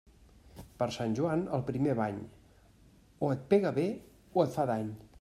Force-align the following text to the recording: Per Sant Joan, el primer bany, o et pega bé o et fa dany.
Per 0.79 0.87
Sant 0.95 1.13
Joan, 1.19 1.43
el 1.59 1.63
primer 1.69 1.95
bany, 2.01 2.19
o 3.29 3.33
et 3.37 3.47
pega 3.55 3.77
bé 3.81 3.89
o 4.39 4.47
et 4.49 4.57
fa 4.59 4.71
dany. 4.75 4.95